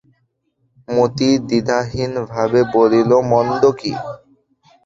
[0.87, 3.93] মতি দ্বিধাভাবে বলিল, মন্দ কী?